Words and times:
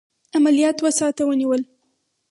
عملیات 0.37 0.75
دوه 0.79 0.91
ساعته 0.99 1.23
ونیول. 1.25 1.61